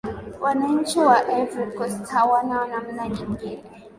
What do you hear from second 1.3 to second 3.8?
ivory coast hawana namna nyingine